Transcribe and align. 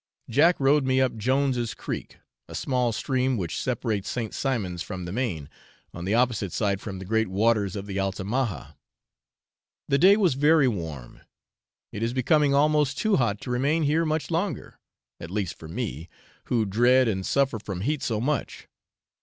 Jack 0.31 0.59
rowed 0.59 0.83
me 0.83 0.99
up 0.99 1.15
Jones's 1.15 1.75
Creek, 1.75 2.17
a 2.47 2.55
small 2.55 2.91
stream 2.91 3.37
which 3.37 3.61
separates 3.61 4.09
St. 4.09 4.33
Simon's 4.33 4.81
from 4.81 5.05
the 5.05 5.11
main, 5.11 5.47
on 5.93 6.05
the 6.05 6.15
opposite 6.15 6.51
side 6.51 6.81
from 6.81 6.97
the 6.97 7.05
great 7.05 7.27
waters 7.27 7.75
of 7.75 7.85
the 7.85 7.99
Altamaha. 7.99 8.71
The 9.87 9.99
day 9.99 10.17
was 10.17 10.33
very 10.33 10.67
warm. 10.67 11.21
It 11.91 12.01
is 12.01 12.13
becoming 12.13 12.55
almost 12.55 12.97
too 12.97 13.17
hot 13.17 13.39
to 13.41 13.51
remain 13.51 13.83
here 13.83 14.03
much 14.03 14.31
longer, 14.31 14.79
at 15.19 15.29
least 15.29 15.53
for 15.53 15.67
me, 15.67 16.09
who 16.45 16.65
dread 16.65 17.07
and 17.07 17.23
suffer 17.23 17.59
from 17.59 17.81
heat 17.81 18.01
so 18.01 18.19
much. 18.19 18.67